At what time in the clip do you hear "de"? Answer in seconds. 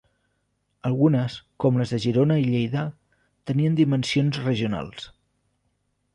1.97-1.99